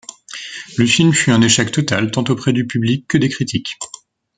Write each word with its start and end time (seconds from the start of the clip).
Le 0.79 0.87
film 0.87 1.13
fut 1.13 1.29
un 1.29 1.43
échec 1.43 1.71
total 1.71 2.09
tant 2.09 2.23
auprès 2.23 2.53
du 2.53 2.65
public 2.65 3.05
que 3.07 3.19
des 3.19 3.29
critiques. 3.29 3.77